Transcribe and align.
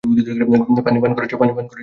পানি 0.85 0.99
পান 0.99 1.11
করেছ? 1.11 1.31